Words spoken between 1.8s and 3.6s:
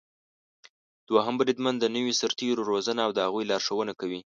نويو سرتېرو روزنه او د هغوی